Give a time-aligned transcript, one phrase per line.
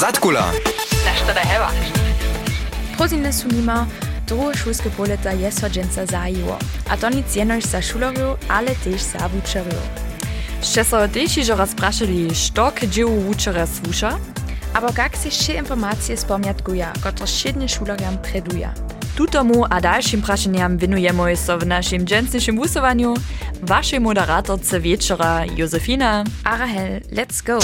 [0.00, 0.40] Zatkula.
[1.06, 1.88] Na što da hevaš?
[2.96, 3.86] Prozine su nima,
[4.26, 6.58] druge šulske poleta je sodženca zajivo.
[6.90, 9.80] A to nic jenož za šulerju, ale tež za vučerju.
[10.62, 14.12] Še so tež že razprašali, što k dziełu wuczera słusza?
[14.74, 18.70] Abo kak se še informacije spomjatkuja, kotro šedne šulerjam preduja.
[19.16, 23.14] Tutomu a dalszym praszeniam winujemy so w naszym dżęsniejszym głosowaniu
[23.62, 26.24] waszej moderatorce wieczora Józefina.
[26.44, 27.58] A Rahel, let's go!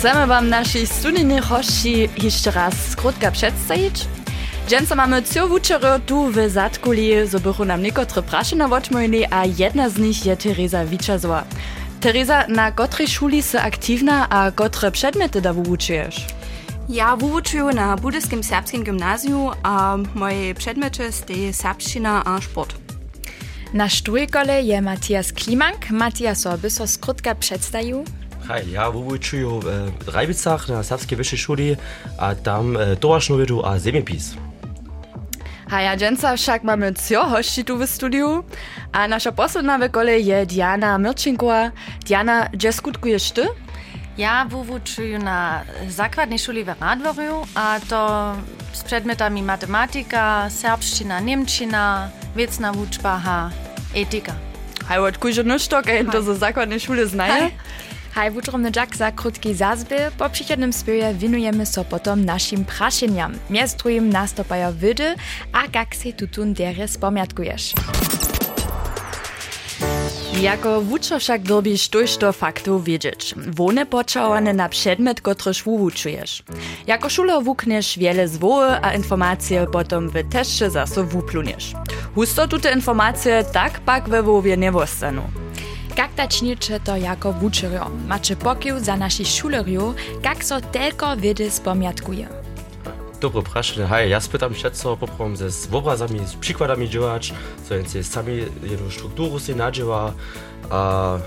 [0.00, 4.06] Chcemy wam naszej studyjnej hości jeszcze raz krótko przedstawić.
[4.68, 9.88] Dżęsa mamy cio wuczery tu w Zatkuli, so bychu nam niekotre praszenia odmojili, a jedna
[9.88, 11.44] z nich je Teresa Wiczazowa.
[12.00, 16.26] Teresa, na kotrej szuli se aktywna, a kotre przedmety da wuczujesz?
[16.88, 22.74] Ja wučuju na Budyskim serbskim gimnazju, a moje przedmioty stej serbština a sport.
[23.74, 25.90] Na štujkole je Matthias Klimank.
[25.90, 28.04] Matthias, by so skrótka przedstawił?
[28.50, 29.66] Kralj, ja, v učuju v
[30.10, 31.78] Rajbicah na Savske višje šoli,
[32.18, 34.34] a tam tovašno vedu a zemljepis.
[35.70, 38.42] ich dženca však máme cio hoši tu v studiu.
[38.92, 41.70] A naša posledná ve kole je Diana Milčinková.
[42.02, 43.46] Diana, kde skutkuješ ty?
[44.18, 48.34] Ja wuwuczyju na zakładnej szuli w Radworiu, äh, a to
[48.72, 53.50] z przedmiotami matematyka, serbszczyna, niemczyna, wiecna uczba,
[53.94, 54.34] etyka.
[54.88, 57.50] Hej, od kurzy no sztok, to ze zakładnej szuli znaje.
[58.12, 59.96] Haj, wutromny Jack za krótki zazby.
[60.18, 63.32] Po przychodnym spiewie winujemy so potom naszym praszeniam.
[63.50, 65.14] Miez drugim nastopają wydy,
[65.52, 67.74] a jak se tutun dere spomiatkujesz.
[70.40, 73.34] Jako wučo však dobiš tojšto faktów wiedzieć.
[73.36, 76.42] Wone poczałane na przedmiot, kotryż wuwuczujesz.
[76.86, 81.74] Jako szuler wukniesz wiele zwoły, a informacje potom w teście zaso wupluniesz.
[82.14, 85.22] Husto tute informacje tak pak we wowie nie wostanu.
[85.96, 87.90] Jak ta činiče to jako wučerjo?
[88.08, 89.94] Macie pokił za nasi šulerju,
[90.24, 92.28] jak so telko wydy spomiatkuje?
[93.20, 97.34] Dobre praszenie, hej, ja spytam się, co poprom ze z obrazami, z przykładami działać,
[97.68, 100.12] co więcej sami jedną strukturę się nadziewa,
[100.70, 101.18] a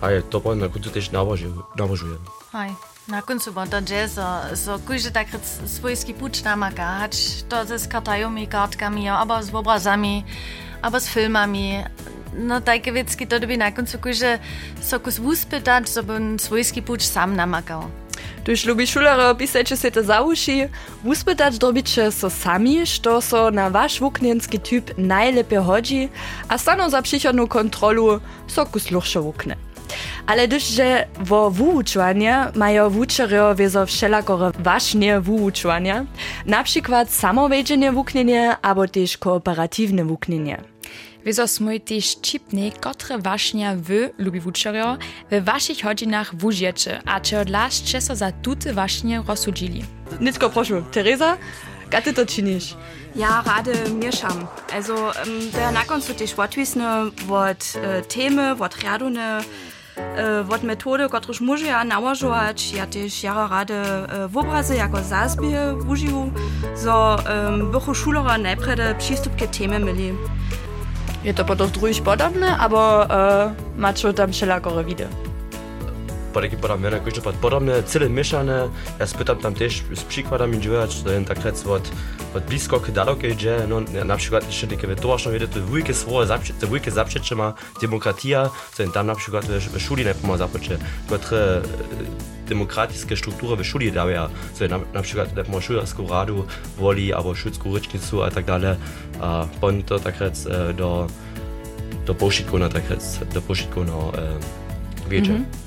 [0.00, 1.10] hej, to na końcu też
[1.76, 2.16] nałożuję.
[2.52, 2.70] Hej,
[3.08, 5.26] na końcu bo to dzieje, so, so kujże tak
[5.66, 10.24] swojski pucz namaka, hać to ze z kartajami, kartkami, albo z obrazami,
[10.82, 11.84] albo z filmami.
[12.34, 14.38] No takie wiecki to by na końcu kujże
[14.80, 17.82] so kus wuspytać, so bym swojski pucz sam namakał.
[18.44, 20.68] Tuż lubi šulero pisajcie se to za uši,
[21.04, 26.08] wuspytać dobicie so sami, što so na wasz wuknienski typ najlepiej hodzi,
[26.48, 29.56] a stano za przychodną kontrolu so kus luchsze wukne.
[30.26, 36.06] Ale gdyż, że wo wuuczwanie mają wuczerio wiezo wszelakore ważne wuuczwania,
[36.46, 40.60] na przykład samowiedzienie wuknienie, albo też kooperatywne wuknienie.
[41.24, 44.96] Wieso smój też čipny, kotre wašnia wy, lubi wučerjo,
[45.30, 49.84] we waszych hodzinach wužiecie, a czy odlaszcie so za tute waśnie rozsudzili.
[50.20, 51.36] Nicko proszę, Teresa,
[51.92, 52.76] jak ty to czynisz?
[53.16, 54.46] Ja rade mieszam.
[54.72, 59.40] Also, um, da na końcu też łatwisne od e, temy, od riadune,
[59.96, 62.72] e, od metody, kotreż może ja nałożować.
[62.72, 66.32] Ja też jara rade e, w obrazy jako zazbie użył,
[66.76, 70.12] so um, bychu szulera najpierw przystup ke temy mieli.
[71.20, 75.29] Je to potom druhý podobné, abo uh, mačo tam všelakore vide?
[76.32, 78.68] Podam mene, koji pod podobne, cele mieszane,
[78.98, 81.90] ja spytam tam też z przykładami działać, to jest tak rec od,
[82.34, 86.56] od blisko k dalokie idzie, no na przykład jeszcze takie towarzne wiedy, to swoje zaprzeć,
[86.60, 90.70] te wujke zaprzeć ma demokratia, to jest tam na przykład w szuli nie pomoże zaprzeć,
[91.20, 91.62] które
[92.48, 96.44] demokratijskie struktury w szuli dają, to na, na przykład nie pomoże szulerską radu,
[96.78, 98.76] woli, albo szulską rycznicę a tak dalej,
[99.20, 101.06] a pon to tak rec do,
[102.06, 103.92] do poszitku na tak rec, do poszitku na
[105.08, 105.32] wiedzie.
[105.32, 105.59] Mhm.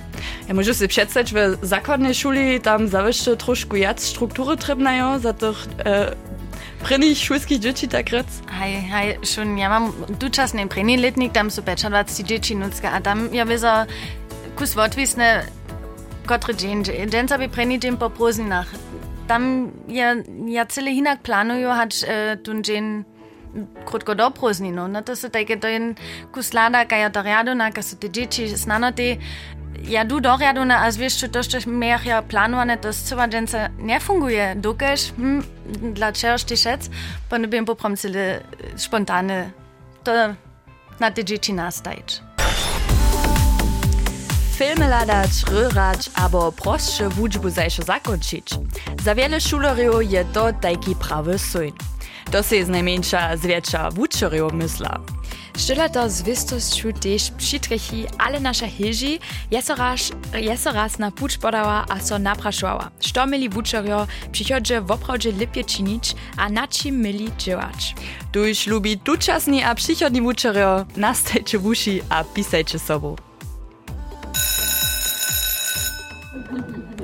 [0.48, 5.34] Ja możesz sobie przedstawić, że w zakładnej szuli tam zawsze troszkę jac struktury trzebnają, za
[5.34, 6.16] tych e,
[6.84, 8.28] prynnych szulskich dzieci tak rec.
[8.52, 13.30] Hej, hej, schon, ja mam dočasný první letník, tam sú 25 dětí nucka a tam
[13.34, 13.88] ja vyza
[14.56, 15.45] kus odvisne,
[16.25, 18.68] kotre džen, džen sa by první džen po prózdninách.
[19.28, 20.16] Tam ja,
[20.48, 23.06] ja celé hinak plánuju, hač e, tun džen
[23.86, 24.88] krótko do prózdninu.
[24.88, 25.94] No to sú také, to je
[26.34, 29.22] kus lada, kaja to riadona, ka sú tie dzieci znanoty,
[29.81, 34.00] ja du do riadona, a zwiesz, to, što miech ja planowane, to zcela dżęca nie
[34.00, 34.56] funguje.
[34.56, 35.44] Dokeż, hm,
[35.94, 36.90] dlaczego ty szec,
[37.30, 38.42] bo nie bym popromcyle
[38.75, 39.52] spontane,
[40.04, 40.12] to
[41.00, 42.22] na te dzieci nastajeć.
[44.58, 48.50] Filmy ladać, ryrać, albo prostsze wódźbu zajsze zakończyć.
[49.04, 51.72] Za wiele szuleriów je to taki prawy syn.
[52.31, 55.00] To się z najmniejsza zwiecza wuczeriów mysla.
[55.57, 59.19] Sztyla to z wystosću też przytrychi ale nasza hilži
[59.51, 62.91] je so raz na puč podała a so naprašovala.
[63.00, 67.95] Što mieli wučerjo przychodźe woprawdzie lepiej czynić, a na czym mieli działać.
[68.31, 73.15] Tuż lubi tuczasni a przychodni wučerjo, nastajcie w uši a pisajcie sobą.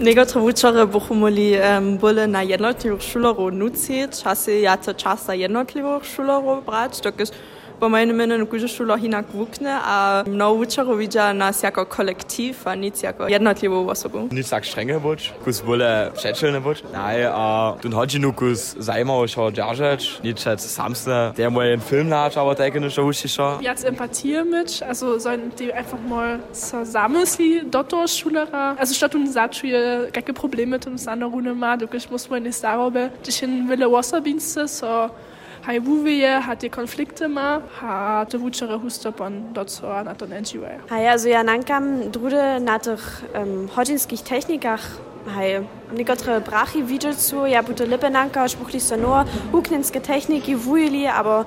[0.02, 5.36] Niektóre uczory bychu mogli um, byle na jednotliwych szulerów nucić, czasy ja to czas na
[5.36, 7.32] jednotliwych szulerów brać, dokud
[7.80, 12.76] Po mojem imenu kužiš v Lohina Kvukne, a mno učaro vidja nas jako kolektiv, a
[12.76, 14.28] nic jako jednotlivo osobu.
[14.32, 16.84] Nic tak štrenge boč, kus bole šečelne boč.
[16.94, 22.10] Naj, a tun hodžinu kus zajmavo šo džaržeč, nic šec samsne, der mal einen Film
[22.10, 23.64] naht, aber der eigene schon wuschig schon.
[23.64, 29.26] Jetzt Empathie mit, also sollen die einfach mal zusammen sie Dottor Schulera, also statt um
[29.26, 33.42] Satschu ihr Probleme mit uns an der Runde mal, wirklich muss man nicht darüber, dich
[33.42, 34.68] in Wille Wasserdienste,
[35.70, 40.80] hajbuvije, hati konfliktima, ha te vučere hustopan docela na to neđive.
[40.90, 44.82] Ha ja, so ja nankam drude na tih um, hodinskih tehnikah
[45.36, 45.64] Hej,
[45.94, 51.46] nekatere brahi videl so, ja bude lipe nanka, špuhli so nur ukninske Technik, vujeli, aber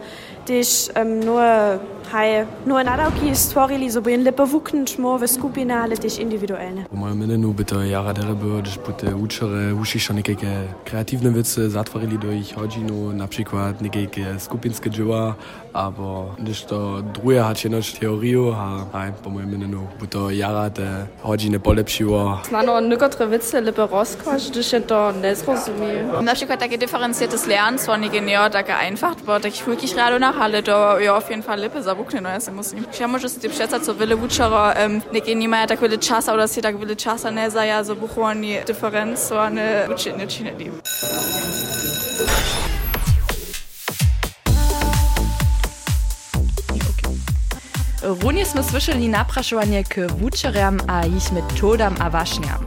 [0.49, 5.96] dich ähm, nur Hai no en adauki stvorili so ben lepo vuknčmo v skupine ali
[5.96, 6.84] tež individualne.
[6.90, 10.37] Po mojem mnenju bi to jara derebe, da boste učere, ušišo nekaj
[10.84, 15.34] kreativne vice, zatvorili do jih hodžino, naprimer nekaj skupinske dživa,
[15.72, 20.69] abo když to druge hače noč teorijo, a aj po mojem mnenju bo to jara,
[20.69, 22.40] da hodžine polepšivo.
[22.49, 26.22] Znano, nekotre vice lepo rozkvaš, když je to ne zrozumijo.
[26.22, 30.62] Naprimer, tako diferencirates Lernen, zwar nicht genau, tako einfach, bo tako wirklich rado nach, ali
[30.62, 32.85] to je auf jeden Fall lepo zabuknjeno, jaz se mislim.
[33.00, 36.49] Ja, možda se ti pšeca, co vele vučaro, um, nekaj nimajo tako vele časa, da
[36.49, 40.71] si tako vele časa ne zaja za buhovanje diferenco, a ne učenje činili.
[48.23, 52.65] Runje smo slišali naprašovanje k vučerjam, a jih metodam a vašnjam.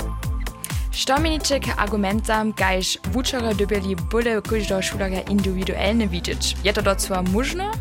[0.93, 6.55] Štominiček argumentam, kajž vučera dobili bolje, kot do šularja individualne vidič.
[6.63, 7.71] Je to docela možno?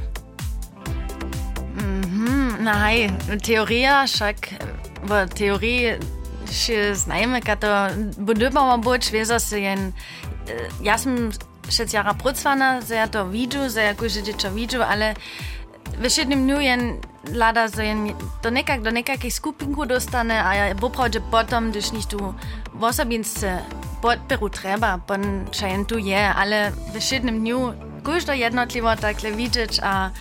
[2.64, 3.10] Nei,
[3.44, 4.46] teorija, šak
[5.04, 5.96] v teoriji
[6.48, 7.72] še znajme, kaj to
[8.24, 9.74] podobno bo, čveza se je.
[10.84, 11.28] Jaz sem
[11.68, 15.12] še tjara procvana, se je to videl, se je kuži dječa videl, ale
[16.00, 16.76] v šednem dnju je
[17.36, 21.70] lada se je do, nekak, do nekakih skupinku dostane, a je bo prav, že potem,
[21.70, 22.34] když nič tu
[22.72, 23.60] v osebince
[24.00, 25.20] podperu treba, pa
[25.52, 27.60] še en tu je, ale v šednem dnju
[28.04, 30.12] kuži to jednotlivo takle videti, a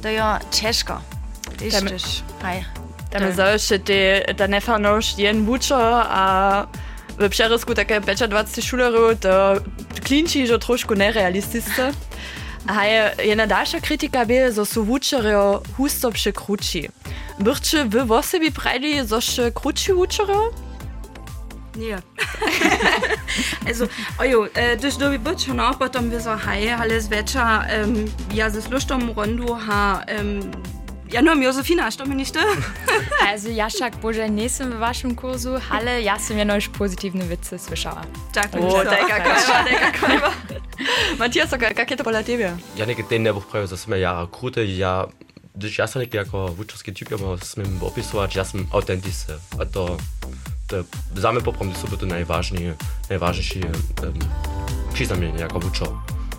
[0.00, 1.15] to je češko.
[1.56, 2.22] optimistisch.
[2.40, 2.62] Tam,
[3.10, 4.00] tam zauši te,
[4.36, 6.66] ta nefarnost jen bučo a
[7.16, 9.32] v Pšerovsku také 25 šulerov, to
[10.04, 11.96] klinči že trošku nerealistické.
[12.66, 16.90] A je jedna dalšia kritika by, že sú vúčerio husto překručí.
[17.38, 20.50] Byrče vy vo sebi prajli, že še kručí vúčerio?
[21.76, 22.02] Nie.
[23.68, 23.86] also,
[24.18, 28.04] ojo, e, też dobi być, no, potem wysohaj, ale z wiecza, um,
[28.34, 30.40] ja ze slusztą rondu, ha, um,
[31.12, 32.36] ja, nur Josefina, stimmt mir nicht?
[33.26, 38.02] Also ja však bože nisem w waszym kursu, ale ja sam jenož pozitivne wice słyszała.
[38.32, 40.32] Tak, O, dajka kojba, dajka kojba.
[41.18, 42.56] Matijas, jak je to pola tebe?
[42.76, 45.06] Ja nekaj ten ne bo pravi, da sme jara krute, ja,
[45.54, 49.38] gdyż ja sam nekaj jako vučarski typ, ja ma smem opisovať, ja sam autentisce.
[49.58, 49.96] A to,
[50.66, 50.84] to
[51.14, 52.74] za me poprom, da so to najvažniji,
[53.10, 54.18] najvažnejši um,
[54.94, 55.60] przyznamienie jako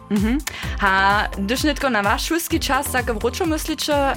[0.10, 0.38] Mhm.
[0.80, 4.14] Ha, dośnitko na wasz wszystki czas tak wrócą myślicie,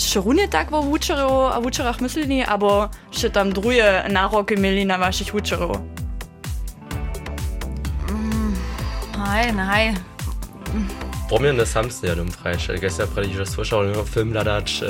[0.00, 4.98] Schon nicht tak wo uczero, a uczerach myślni, albo czy tam druje naroki mieli na
[4.98, 5.76] waszych uczerów?
[9.18, 9.96] Nein, nein.
[11.30, 12.80] Pomnę sam z jednym freischalten?
[12.80, 14.80] Gestern hab ich das że film ladacz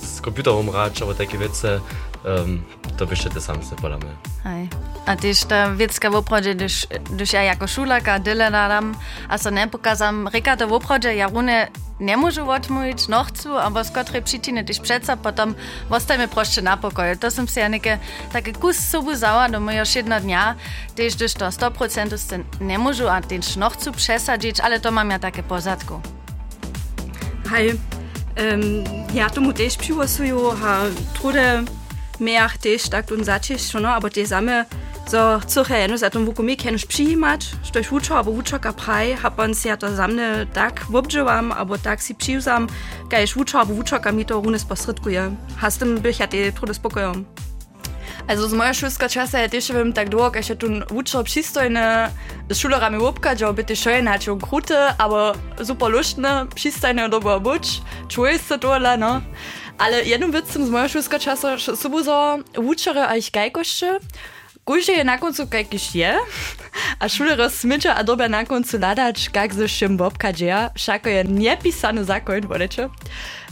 [0.00, 1.80] z komputerem racz, albo takie wiece.
[2.24, 2.64] Um,
[2.96, 4.16] to byście te sam se pola me.
[4.42, 4.68] Hej.
[5.06, 9.50] A tyž ta věcka v opravdu, když, když já jako šulaka dyle nadám a se
[9.50, 11.68] nepokazam, reka to v opravdu, ja rune
[12.00, 15.54] nemôžu odmówić, no chcú, alebo z kotrej przyczyny, když přeca potom
[15.90, 17.18] ostajme proste na pokoju.
[17.18, 17.98] To som si ja neke
[18.32, 20.56] také kus sobu zała do mojho jedna dňa,
[20.94, 25.18] tyž když to 100% ste nemôžu a tyž no chcú přesadiť, ale to mám ja
[25.18, 25.98] také pozadku.
[27.50, 27.80] Hej,
[28.36, 31.64] ähm, ja, tomu też przyłosują, ha, trude
[32.20, 34.66] meach stakt und satich schon aber die same
[35.06, 39.38] so zuche no sat ich wukumi kenn psi mat durch wucho aber wucho kapai hab
[39.38, 42.66] on sie hat samne dak wubjewam aber dak si psi sam
[43.08, 47.26] geish wucho aber wucho kamito runes pasritkuja hast im bücher de todesbokojom
[48.28, 52.12] Also z moja šolska časa je tež vem tak dolgo, ker še tu učil obšistojne
[52.52, 57.80] šularami obka, že obete še je načel krute, ampak super luštne, obšistojne dobo obuč,
[58.12, 59.24] čuješ se tole, no.
[59.78, 63.98] Ale jednym witzem z mojej szulska czasa są so uczere, a ich gajkoszcze,
[64.68, 66.12] Kuže je na koncu kajkiš je,
[67.00, 71.24] a šulero smyča a dobe na koncu ladać, jak ze czym bobka dzieja, všako je
[71.24, 72.90] niepisany zakon, vodečo.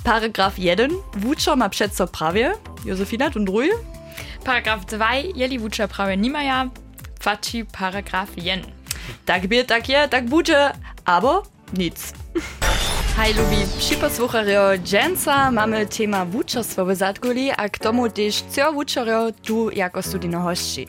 [0.05, 2.53] Paragraf 1, wuczo ma przed co prawie,
[2.85, 3.71] Josefina, tu drugi.
[4.45, 6.69] Paragraf 2, jeli wucza prawie nimaja,
[7.21, 8.65] faci paragraf 1.
[9.25, 10.73] Tak bie, tak je, tak bude,
[11.05, 11.43] aber
[11.73, 12.13] nic.
[13.17, 19.33] Hej, lubi przyposłuchario dżęca, mamy tema wuczerstwo w Zadguli, a k tomu też co wuczerio
[19.33, 20.89] tu jako studino hości.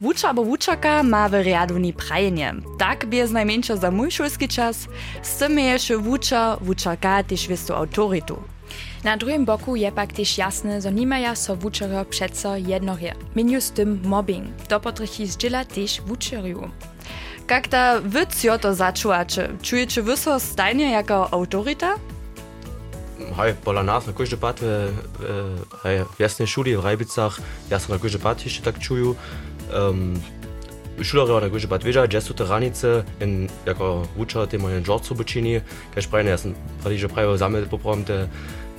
[0.00, 2.54] Wucza albo wuczaka ma w riaduni prajenie.
[2.78, 4.88] Tak bez najmniejsza za mój szulski czas,
[5.22, 8.42] z tym jeszcze wucza, wuczaka też wystu autoritu.
[9.04, 13.14] Na drugim boku je pak też jasne, że nie maja so wuczerio przeco jednorie.
[13.36, 14.46] Miniu tym mobbing.
[14.68, 16.70] To potrychi zdziela też wuczeriu.
[18.02, 19.48] Wy co to zaczułacie?
[19.62, 21.94] Czujecie wy so stajnie jako autorita?
[23.36, 24.60] Hej, pola nas na każdy pat
[26.16, 29.14] w jasnej szuli w Rajbicach, ja sam na każdy pat jeszcze tak czuję.
[29.74, 30.20] Um,
[31.02, 35.16] Šulerja na gojže pat veža, gdje su te ranice in jako uča te moje džorcu
[35.16, 35.60] počini,
[35.94, 38.28] kaj šprajne, ja sam prvi že pravi zame popravim te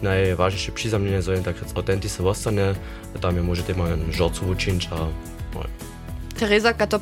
[0.02, 2.76] najvažnejše prizamljenje, so in takrat autentice ostane,
[3.22, 5.10] tam je može te moje džorcu učinč, a
[5.56, 5.66] moj.
[6.40, 7.00] Teresa, kad to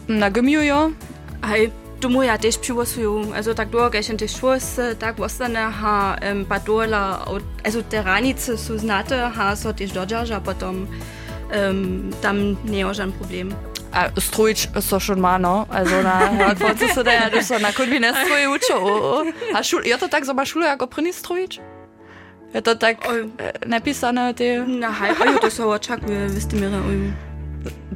[1.41, 6.17] Ai, tumu ya tesh piwa suyu, also tak dua geshen tesh schusse, tak wasana ha
[6.21, 7.25] um, padola,
[7.65, 10.87] also teranice suznate ha so tesh dojaja potom,
[11.49, 13.53] um, tam neožan problem.
[13.93, 18.47] A strujič so šurmano, also na koncu se da, da so na kurbi ne struji
[18.47, 18.77] učo.
[19.55, 21.59] A šul, je to tak zoma šule, ako prni strujič?
[22.53, 22.97] Je to tak
[23.65, 24.63] napisane te...
[24.67, 27.30] Na haj, to so očakuje, veste mi, ojmo.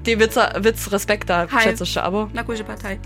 [0.03, 2.29] Te wica, wic respekta, przecież, abo.
[2.33, 2.99] Na górze pataj.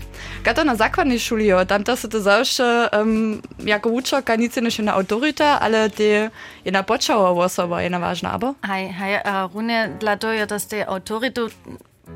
[0.44, 4.84] Gata na zakładnej szuli, jo, tam to se to zawsze um, jako uczaka nic nie
[4.84, 6.30] na autoryta, ale te
[6.64, 8.54] jedna poczała osoba, jedna ważna, abo?
[8.66, 11.48] Hej, hej, a runie dla toho, dass te autoritu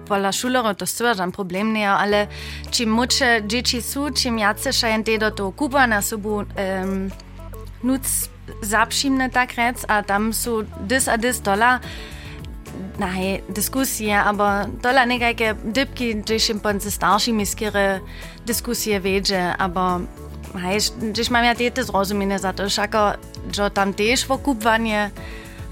[0.08, 2.26] pola šulero to stvarjam problem nie, ale
[2.70, 7.10] čim moče dzieci su, čim jace šajen te do toho kuba na sobu um,
[7.82, 8.02] nuc
[8.62, 11.80] zapšimne tak rec, a tam su dis a dola
[12.98, 18.00] Nej, dyskusje, aber dola nekajke dybki, gdzieś im pan ze starszymi skiery
[18.46, 20.00] dyskusje wiedzie, aber
[20.54, 20.78] hej,
[21.10, 21.54] gdzieś mam ja.
[21.54, 23.12] Te zrozumienie za to, szako,
[23.52, 25.10] że tam też wokupwanie,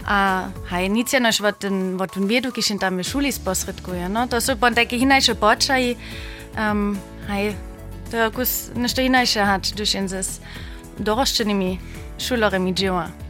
[0.06, 3.32] a hej, nic je nož od ten, od ten vedu, ki še tam v šoli
[3.32, 4.08] sposredkuje.
[4.08, 5.96] No, to so pa take hinajše počaji,
[6.58, 6.98] um,
[7.28, 7.54] hej,
[8.10, 10.26] to kus nešto hinajše hač, dušen z
[10.98, 11.78] doroščenimi
[12.18, 13.21] šulerami dživa.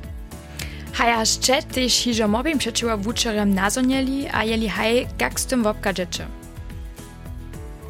[0.93, 5.93] Haja jeszcze też hižo mobbing przeciwko wuczerem nazonieli, a jeli haj, jak z tym wopka
[5.93, 6.23] dzieci?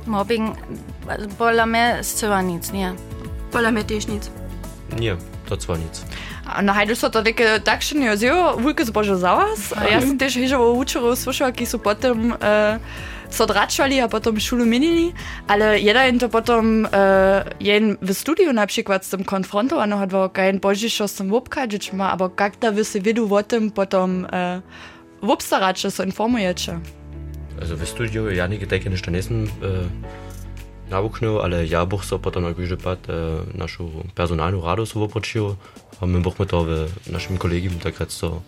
[0.07, 0.57] Mobbing,
[1.39, 2.95] pola mnie zcyła nic, nie?
[3.53, 4.31] Pola mnie też nic.
[4.99, 5.17] Nie,
[5.47, 6.05] to cwa nic.
[6.63, 9.73] na Hajdu so to neke eh, takšne odziv, vujko ist za vas.
[9.91, 12.79] Jaz sem tež hižavo učila slušala, ki so potem uh,
[13.31, 15.15] so odračali, a potem šulu menili,
[15.47, 19.97] ale jedan je to potem, eh, uh, jeden v studiu na przykład s tem konfrontovano,
[19.97, 23.71] hadvo, kaj en božišo sem vopkađič ma, abo kak da vi se vidu o tem
[23.71, 24.61] potem uh,
[25.23, 26.73] vopstarače, so informuječe.
[27.61, 29.47] Also v studiu ja nikaj tega ništa nisem.
[29.63, 29.87] Uh
[30.93, 35.57] naučnil, ale ja boh so potom na gojže pat uh, našu personalnu radu so wopročil,
[36.01, 36.71] a my bohme to w
[37.09, 38.43] naszym kolegium takrat so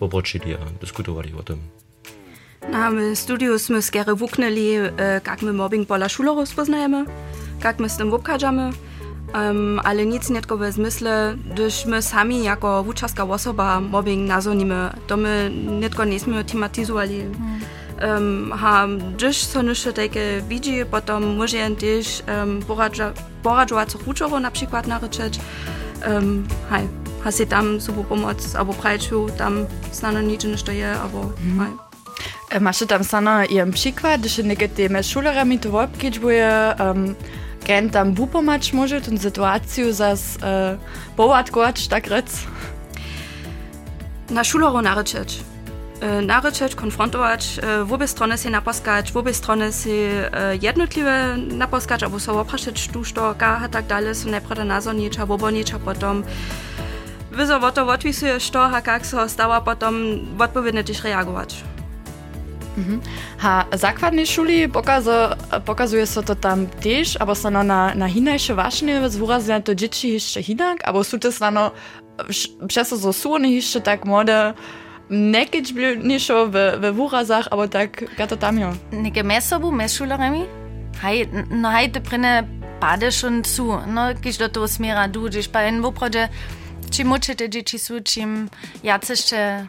[0.00, 1.58] wopročili a diskutovali o tym.
[2.72, 4.74] Na w studiu jsme skere wuknęli,
[5.26, 7.04] jak my mobbing pola šulerov spoznajemy,
[7.64, 8.70] jak my z tym wopkadzamy,
[9.34, 14.90] um, ale nic nie tylko w zmysle, gdyż my sami jako wuczarska osoba mobbing nazonimy,
[15.06, 17.20] to my nie tylko nie jsme tematizowali.
[17.20, 17.60] Hmm.
[18.00, 18.86] ähm, ha
[19.20, 22.22] Dich sonnesche deke Viji bot am Mogent Dich
[23.42, 25.40] Boradjoa zu Ruchero abschiquat narecht.
[26.70, 26.88] Hai
[27.24, 31.08] Ha se dam Subommerz a Breitcho, dam Snanner nine Steier a
[31.42, 32.60] Mai.
[32.60, 37.16] Machet am Sanner ihrem Pschiqua, dech neget de Schuler mit Wop giet woe
[37.64, 40.36] gent am Bupomatsch moget und Situatio ass
[41.16, 42.46] Boat Goat da gretz.
[44.28, 45.40] Na Schuler an Archetsch.
[46.22, 52.02] Narečeć, konfrontować, e, w obie strony się naposkać, w obie strony się e, jednotliwe naposkać,
[52.02, 56.24] albo so opraszać tu, što, ka, a tak dalej, so najprede nazornicza, wobornicza, potom
[57.30, 59.94] wyzo o to odpisuje, što, a jak stała, potom
[60.38, 61.64] odpowiednio też reagować.
[62.78, 63.00] Mhm.
[63.38, 69.10] Ha, zakładnej szuli pokaza, pokazuje się to tam też, albo stano na, na hinajsze ważne,
[69.10, 71.70] zwurazne to dzieci jeszcze hinak, albo są to stano
[72.68, 74.54] przez to, są jeszcze tak młode,
[75.10, 78.72] Nekić bliższo w, w wurazach, aber tak gato tam jo.
[78.92, 80.44] Neke mes sobu, mes szulerami?
[81.02, 82.44] Hej, no hej, te prine
[82.80, 83.78] pade schon zu.
[83.86, 86.18] No, když do toho směra jdu, když pa jen opravdu,
[86.90, 88.50] čím určitě děti jsou, čím
[88.82, 89.68] jac ještě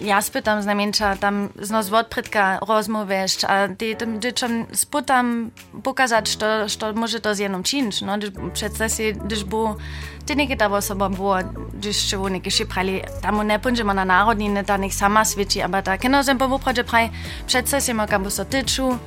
[0.00, 5.50] ja spytam znamienča tam znos odprytka rozmówesz, a ty tym dzieciom spytam
[5.82, 8.00] pokazać, że może to z jedną czynić.
[8.00, 8.18] No,
[8.52, 9.76] przecież gdyż było,
[10.36, 10.56] nie
[11.10, 11.42] była,
[11.74, 15.82] gdyż się oni się prali, tam nie będziemy na narodniny, ta niech sama świeci, ale
[15.82, 17.10] tak, no, że po prostu praj,
[17.46, 18.98] przecież si mogę so tyczu,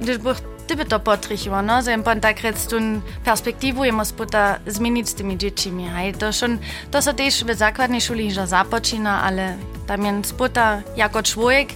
[0.00, 0.34] gdyż było
[0.66, 2.76] ty by to potrichiło, no, że pan tak rec tu
[3.24, 5.88] perspektywu jemu sputa zmienić z tymi dziećmi.
[5.88, 6.58] Hej, to schon,
[6.90, 11.68] to są też w zakładnej szuli, że zapoczyna, ale tam jen sputa jako człowiek,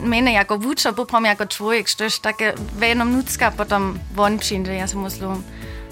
[0.00, 4.96] mene jako wučer, poprom jako człowiek, je takie venom nutska potom von przyjdzie, ja si
[4.96, 5.42] myslím.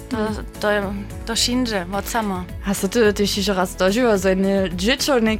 [0.09, 0.17] do,
[0.61, 0.93] do,
[1.27, 2.03] do Shinji, wir?
[2.03, 2.45] sama.
[2.61, 5.37] Hast du ty się raz dożyła, że nie dziecko, nie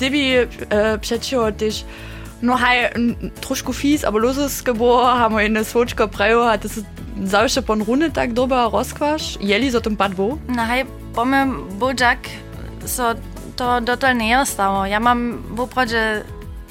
[0.00, 1.84] ciebie e, przeciło, tyś
[2.42, 2.90] no haj,
[3.40, 6.82] trošku fies, aber loses geboren, haben wir in das Hotschka Preo, hat das
[7.24, 10.38] zawsze von runde tak doba rozkwasz, jeli so tym padło?
[10.48, 11.46] No haj, pomy
[11.78, 12.18] budzak,
[12.86, 13.14] so
[13.56, 14.86] to dotal nie stało.
[14.86, 16.22] Ja mam w opradzie,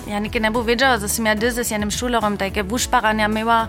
[0.07, 3.67] ja nigdy nie wiedziała, że jestem ja dyzys, ja nim szulorom, takie buszparania miała,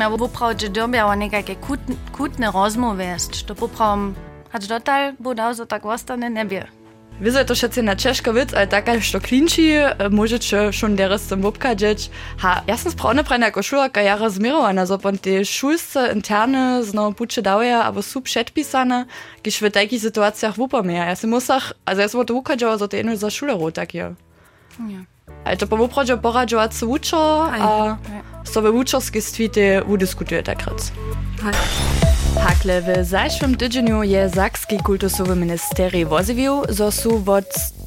[0.00, 1.80] ja w opradzie dobiała niekakие kut,
[2.12, 4.14] kutne rozmowy jest, to poprawom,
[4.50, 6.66] hać dotal, bo dał, że tak ostane nie wie.
[7.20, 9.78] Widzę to všetci na Češko vic, ale taka, što klinči,
[10.10, 12.10] môžete šun deres zum obkadžiť.
[12.42, 17.14] Ha, ja som správne pre ako šulaka ja rozmirovaná, so pon tie šulce interne znovu
[17.14, 19.06] puče dawaja, aber sú předpísané,
[19.42, 21.06] když v takých situáciách vupomia.
[21.06, 24.18] Ja si musach, also ja som to ukadžala, so to jedno za šulero, tak je.
[24.82, 25.00] Ja.
[25.46, 30.92] Ale to po upradzie poradžovať sa učo a so ve učorské stvite udiskutuje takrat.
[32.40, 37.44] Hakle w zajszym tydzieniu je Sakski kultusowy ministerij woziwił, zo su wot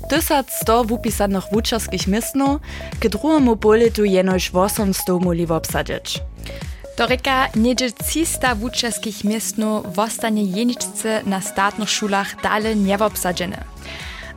[0.10, 2.60] 1100 wupisanych wuczarskich miestno
[3.00, 6.22] k drugiemu poletu jenoś 800 muli obsadzić.
[6.96, 13.64] To reka niedzie 300 wuczarskich miestno wostanie jeniczce na statnych szulach dalej nie obsadzone.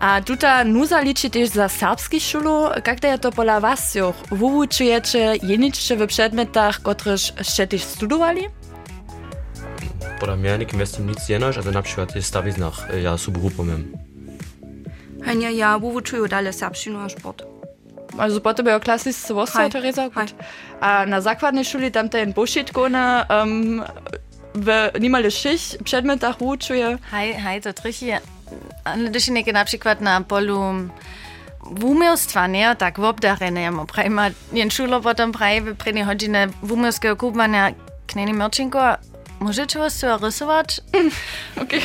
[0.01, 2.65] A tutaj nuza liczy też za serbski szulu.
[2.87, 3.97] Jak je to pola was?
[4.31, 8.49] Wyuczujecie jeniczcze w przedmiotach, które jeszcze też studiowali?
[10.21, 12.71] Pola mnie nie jestem nic jenoś, ale na przykład jest stawić na
[13.03, 13.93] ja subgrupą mem.
[15.25, 17.43] Hania, ja wyuczuję dalej serbski sport.
[18.19, 20.09] Also potem ja klasy z Wasser, Teresa.
[20.81, 23.83] A na zakładnej szuli tam ten bullshit gona, um,
[24.55, 26.99] w niemal sześć przedmiotach wyuczuję.
[27.11, 28.21] Hej, hej, to trychie.
[28.85, 30.61] Ale když je na przykład na polu
[31.63, 32.77] wumiostwa, nie?
[32.77, 37.73] Tak, w obdarene, ja prajma, jen šulo potom praje w prednej hodine wumiostskiego kubania
[38.07, 38.97] kneni Mirčinko,
[39.41, 40.81] Możecie was rysować?
[41.57, 41.81] Okay.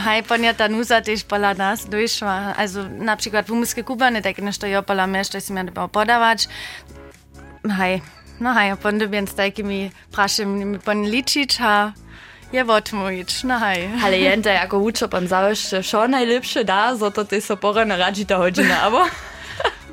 [0.00, 2.54] Hej, ponia Danusa też pola nas doszła.
[2.56, 6.48] Also na przykład w umysłu kubany, tak nie stoją pola mieszcza, się miał podawać.
[7.78, 8.02] Hej,
[8.40, 11.92] no hej, pondy więc takimi praszym pon liczyć, a
[12.52, 13.88] je odmówić, no hej.
[14.04, 17.96] Ale jente, jako uczę pan zawsze, що najlepsze da, za to ty so pora na
[17.96, 19.02] radzi ta godzina, aber...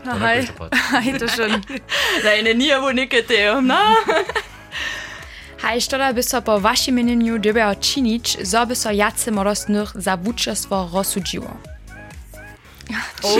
[0.06, 0.48] No hej,
[0.92, 1.62] hej, to schon.
[2.24, 3.24] Deine nie, wo nicke
[3.62, 3.96] no?
[5.64, 10.18] Hej, štoda by so po vašim meneniu dobiało czynić, zo by so jacy morosnych za
[10.18, 11.58] wuczestwo rozsudziło?
[13.24, 13.38] O,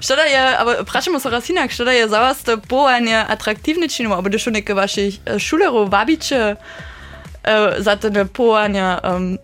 [0.00, 4.14] Štoda je, aber prašamo se raz inak, štoda je za vas to połanie atraktivne činimo,
[4.14, 9.38] aber to neke vašich šulerov vabiče uh, za to połanie, um,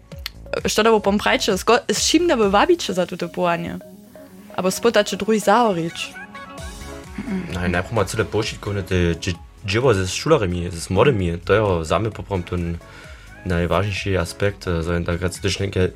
[0.67, 1.57] štoda bo pomprajče,
[1.89, 3.79] z čim da bo vabiče za to połanie?
[4.57, 6.11] Aber spotače drugi zaorič.
[7.29, 9.15] Nein, najprej ma cele pošitko, te
[9.65, 12.79] dzieło ze szkolarami, z młodymi, to jest same poprom ten
[13.47, 15.91] najważniejszy aspekt, so in takrat też takie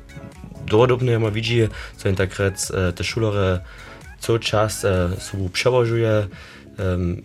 [0.67, 2.15] dowodobne ma widzi, so in
[2.95, 3.59] te szkolary
[4.25, 7.21] co čas e, eh, sobou převažuje, eh, um,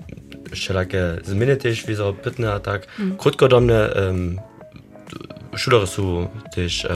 [0.52, 2.88] všelaké změny těž vízo pitné a tak.
[2.98, 3.16] Mm.
[3.16, 6.86] Krutkodomné um, eh, šudory jsou těž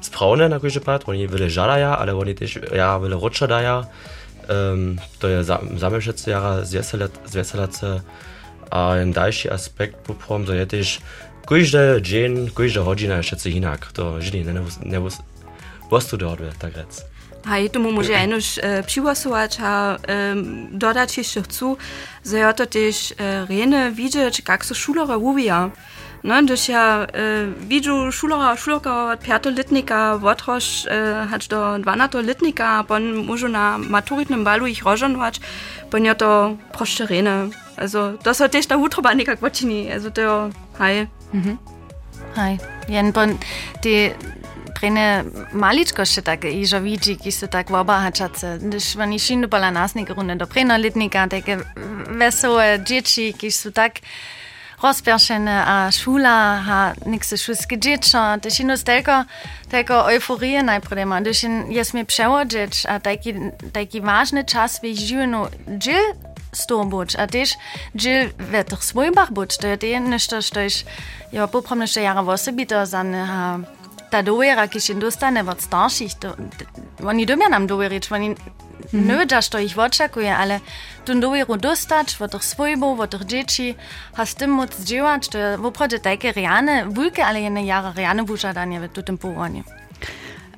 [0.00, 3.84] správné na kůže pát, oni byli žadaja, ale oni těž já byli ročadaja.
[5.18, 6.56] To je zaměšec jara
[7.24, 8.04] zvěselace
[8.70, 11.00] a jen další aspekt poprom, to je těž
[11.48, 15.18] každý den, každá hodina je všetci jinak, to židi nevus, nevus,
[15.90, 17.15] nevus, nevus, nevus,
[17.46, 19.98] Haito Momojenoš eh, pšiwa sovača,
[20.70, 21.76] dodači šihcu,
[22.22, 23.12] zajotatiš
[23.48, 25.70] rene eh, vidječ, kak so eh, šulora uvija.
[26.22, 32.20] Ne, das ja, äh, wie du Schulera, Schulera, Perto Litnika, Wotrosch, äh, hat da Wanato
[32.20, 35.38] Litnika, bon Mujuna, Maturit nem Balu, ich Rojan watch,
[35.90, 37.50] bon ja da Prosterene.
[37.76, 41.06] Also, das hat dich da Hutrobanika Quatschini, also der, hi.
[41.32, 41.58] Mhm.
[42.34, 42.58] Hi.
[42.88, 43.38] Jen, bon,
[43.84, 44.12] die,
[44.76, 48.56] trene maličko še tako i žoviči, ki so tako obahačace.
[48.80, 51.60] Šva ni šinu bila nasnik runde do prenoletnika, tako
[52.18, 54.04] vesele dječi, ki so tako
[54.82, 59.24] rozpješene, a šula, a nek se šulski dječo, te šinu stelko,
[59.70, 61.22] tako euforije najprej ima.
[61.24, 63.34] Te šin, jaz mi prevođeč, a taki,
[63.72, 66.00] taki važne čas v življenju, dje
[66.52, 67.56] storbuč, a tež
[67.94, 70.84] dje v teh svojbah buč, to je te nešto, što ješ,
[71.32, 73.58] jo popomneš, jara vose bito za neha
[74.16, 76.32] ta dovera, ki še dostane od starših, to,
[77.04, 78.36] oni dobijo nam dovereč, oni mm
[78.92, 79.28] -hmm.
[79.30, 80.60] ne što ih očekuje, ale
[81.04, 83.74] tu doveru dostač, v tih svojbov, v tih dječi,
[84.16, 87.92] a s tem moc živati, to je voprodje take rejane vulke, ali je ne jara
[87.96, 89.62] rejane bužadanje v tem pogonju.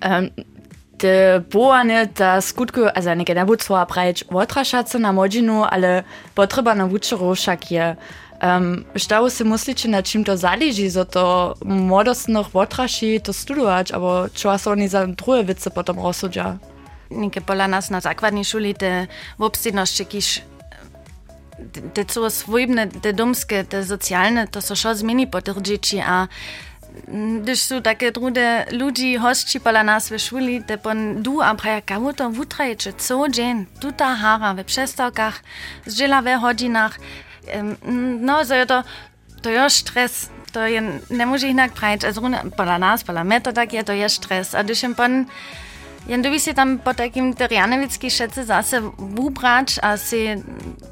[0.07, 0.31] Um,
[0.99, 6.03] te boane, da skutku, also nekaj ne bo cva preč, votrašaca na modžinu, ale
[6.35, 7.97] potreba na vučero šak je.
[8.39, 14.31] Um, šta si myslíte, na čím to záleží, že to mladostných odraší to studovať, alebo
[14.31, 16.63] čo sa oni za druhé veci potom rozsudia?
[17.11, 19.11] Nieke pola nas na základnej šuli te
[19.43, 20.27] obstydnosti, kiž
[21.91, 26.31] te co svojbne, te domske, te sociálne, to sa šo zmení po tých dzieci, a
[27.43, 31.81] Když sú také drude ľudí hostči pola nás ve šuli, te pon du a praja
[31.85, 35.45] kamu to vutrajče, co dzień, tuta hara we przestawkach,
[35.87, 36.99] zdziela we hodzinach.
[38.21, 38.83] no, zajeto,
[39.43, 40.31] to je stres.
[40.53, 40.81] To je,
[41.11, 42.07] ne može inak praviti.
[42.07, 44.55] A zruna, pola nas, pola meta, tak je, to je stres.
[44.55, 45.09] A dušem pa...
[45.09, 45.25] Ja,
[46.09, 50.41] jen dobi si tam po takim terjanevický šece zase vúbrač a si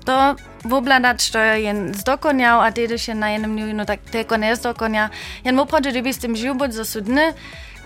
[0.04, 0.36] to
[0.68, 5.08] vúbladať, čo je jen zdokonial a tiež je na jednom dňu, no tak teko nezdokonia.
[5.40, 7.32] Jen ja, vúbrať, že dobi s tým žijú buď zo sudne,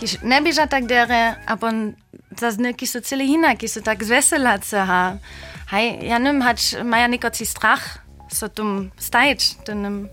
[0.03, 1.95] kýž nebyža tak dere a pon
[2.35, 5.23] zase ja, ne, kýž sú celý inak, kýž sú tak zveselace a
[5.71, 8.00] hej, ja neviem, hač maja nikoci strach,
[8.33, 10.09] Sotum stajč, da nam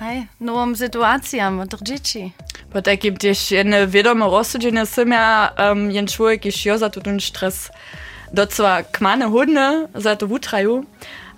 [0.00, 2.30] Hej, novom situacijam, držiči.
[2.72, 7.20] Pa taki, tiež jedne vedome rozsuđenje sam ja, um, jen čovjek iš jo za tutun
[7.20, 7.68] stres.
[8.32, 10.84] Docva kmane hodne, za to vutraju.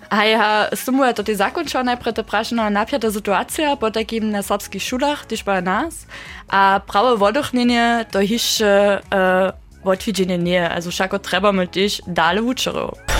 [0.09, 4.41] A ja sumu je to ti zakončao najprej te prašeno napjata situacija po takim na
[4.41, 6.05] srpskih šulah, tiš pa nas.
[6.47, 9.51] A pravo vodohnjenje to hiše uh,
[9.83, 13.12] odviđenje nije, also šako trebamo tiš dale vučerov.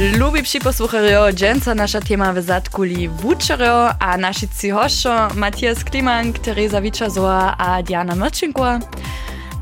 [0.00, 6.80] Lubi připosłuchajo, dżęca nasza tema w zatkuli wučerjo, a naši ci hošo Matthias Klimank, Teresa
[6.80, 8.78] Wiczazoa a Diana Mrčinko.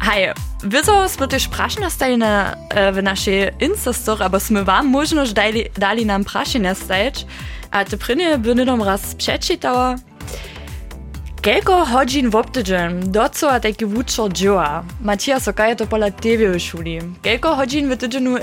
[0.01, 2.57] Hej, wyzo smo też prašne stajne
[2.93, 7.27] w naszej Instastor, aber sme wam możność dali, dali nam prašene stajeć,
[7.71, 9.97] a te prynie by nam raz przeczytała.
[11.49, 14.85] Kelko hodžin v obtydžen, docela taki wučer dživa.
[15.01, 17.01] Matija, so kaj je to pola tebe v šuli?
[17.25, 18.37] Kelko hodžin v tydženu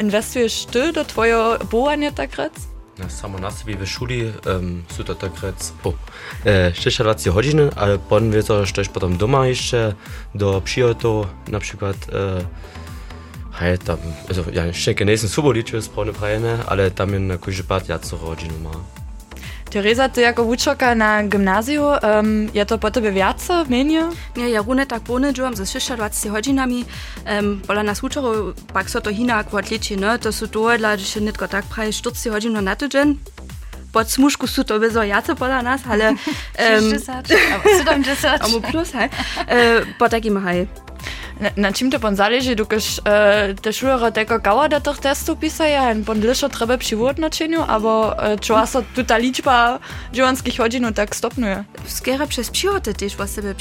[0.74, 2.50] ty do tvojo bohanja takrat?
[2.98, 5.54] Na samo na sebi v šuli um, sú to takrat
[5.86, 5.94] po
[6.50, 9.94] e, 26 hodiny, ale potom wiedzą, że też potem doma jeszcze
[10.34, 12.42] do przyjotów, na przykład e,
[13.52, 13.98] hej, tam,
[14.30, 18.00] also, ja, jeszcze nie jestem super liczył z prajene, ale tam na kujże pat ja
[18.00, 18.18] co
[18.64, 19.05] ma.
[19.76, 23.12] Teresa, ty jako uczaka na gimnazju, um, je to po tebe
[23.70, 24.04] menie?
[24.38, 26.86] Nie, ja rune tak ponedžujem ze 26 hodinami,
[27.28, 31.06] um, pola nas učero, pak so to hinak v atleči, no, to sú dojedla, že
[31.06, 33.20] še netko tak praje 40 hodin na tydzień.
[33.92, 36.16] Pod smušku sú to bezo jace pola nas, ale...
[36.56, 37.28] Um, 60,
[37.84, 38.48] 70.
[38.48, 39.12] Amo plus, hej.
[39.44, 40.72] Uh, po takim, hej.
[41.36, 45.92] Na, čím to pon záleží, dokáž uh, te šulera teko kawa do tych testów pisaja,
[45.92, 49.80] a pon liszo treba przy wyodnoczeniu, albo uh, čo sa tuta liczba
[50.14, 51.64] dziewanskich hodzinów tak stopnuje?
[51.88, 53.56] Skere przez przyjoty też was sobie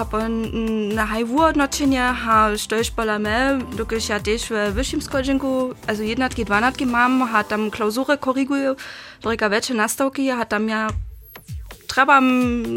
[0.00, 0.48] a pon
[0.94, 6.44] na haj wyodnoczenia, ha stojesz pola me, dokáž ja też w wyższym skodzinku, also jednotki,
[6.44, 8.74] dwanatki mam, ha tam klausurę koryguję,
[9.22, 10.88] drega wecze nastawki, ha tam ja
[11.90, 12.24] trebam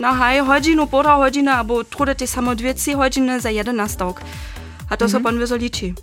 [0.01, 4.21] na haj hodinu, pora hodina, abo trudite samo dve, tri hodiny za jeden nastavk.
[4.89, 5.11] A to mhm.
[5.11, 5.93] so pan wyzoliczy.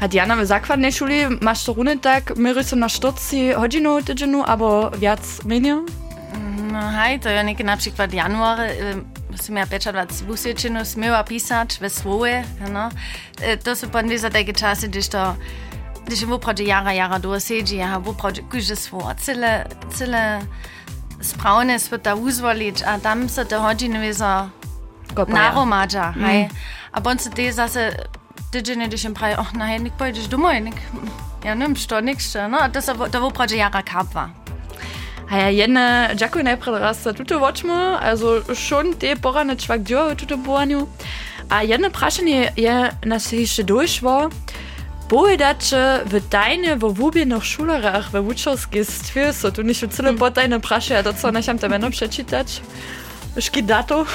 [0.00, 4.42] A Diana w zakładnej szuli masz to runy tak, myry są na sztucji hodinu, tydzienu,
[4.42, 5.74] albo wiac mniej?
[6.72, 8.74] No hej, to ja nie ich przykład januar, e,
[9.30, 12.44] musím ja pečovať vúsičinu, smieva písať ve svoje.
[12.72, 12.90] No.
[13.40, 15.36] E, to sú potom za také časy, když to
[16.04, 20.44] když je opravdu jara, jara dôsedí, ja opravdu kúže svoje, celé, celé
[21.24, 24.48] sprawne sveta uzvolić, a tam se te hodiny vizo
[25.28, 26.48] naromadža, mm.
[26.92, 27.96] A bon se te zase
[28.50, 30.76] tydzień, když im praje, oh, na hej, nik pojedziesz domoj, nik,
[31.44, 34.30] ja nem, što, nik, što, no, to se, to woprawdzie jara kapwa.
[35.30, 40.16] A ja jedne, dziękuję najpierw raz za tuto woczmo, also schon te porane czwak dziury
[40.16, 40.86] tuto boaniu.
[41.48, 44.28] A jedno praszenie je nas jeszcze doszło,
[45.08, 50.60] Boedatsche wird deine wowubie noch schulerach we wuchos gist fürs und nicht zule bot deine
[50.60, 52.62] prasche dazu ich am der przeczytać
[53.38, 54.06] szki dato.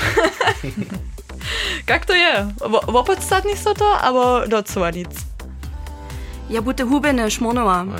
[1.86, 2.47] Как то je
[2.88, 5.10] Wopet stat nicht so to aber dazu nic
[6.49, 7.99] Ja gute hubene schmonoa ah,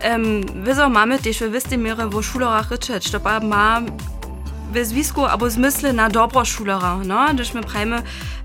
[0.00, 3.82] ähm, Wieso mamy też wy wisste mir wo schulerach ryczeć Stop ma
[4.72, 7.34] bez wisko, abo zmysle na dobro szulera, no?
[7.34, 8.02] Gdyż my prajmy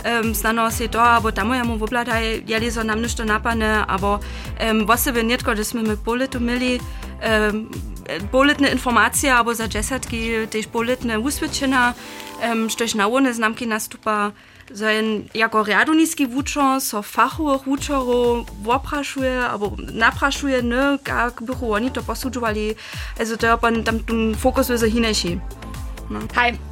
[0.08, 3.26] ähm, um, znano se je to, abo tamo je mu vobladaj, jeli so nam nešto
[3.26, 4.20] napane, abo
[4.72, 6.80] um, vosebe netko, da smo mi polet umili,
[7.52, 7.70] um,
[8.32, 11.94] poletne informacije, abo za desetki tež poletne usvečena,
[12.52, 14.32] um, štož na one znamki nastupa,
[14.74, 21.90] so in jako riadoniski vučo, so fachovoch vučorov oprašuje, abo naprašuje, ne, kak bi oni
[21.90, 22.76] to posudžovali,
[23.20, 24.00] also to je pa tam
[24.36, 25.40] fokus vse hineši.
[26.10, 26.20] No.
[26.36, 26.67] Hi.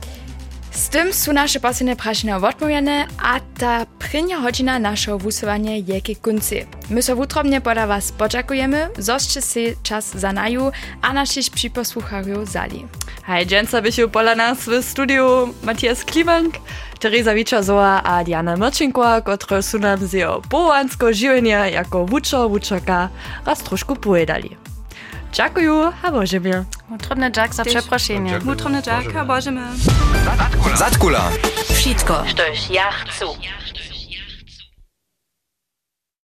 [0.75, 6.21] Z tym są nasze posledne prašenia odpowiedziane, a ta prynja godzina naszego wusowania je k
[6.21, 6.65] konci.
[6.89, 12.87] My so wutrobnie poda was poczekujemy, zoście si czas za naju, a naszych przyposłuchariów zali.
[13.23, 16.55] Hej, dżęca bysiu pola nas w studiu Matthias Klimank,
[16.99, 23.09] Teresa Wiczazowa a Diana Mrčinková, które są nam z połansko żywienia jako wučer, wučerka
[23.45, 24.64] raz troszkę pojedali.
[25.35, 26.63] Dziękuję, a Bożemie.
[26.89, 28.39] Mutrobny Jack za przeproszenie.
[28.39, 29.61] Mutrobny Jack, a Bożemie.
[30.75, 31.29] Zatkula.
[31.73, 32.43] Wszystko, što
[32.73, 33.25] ja chcę.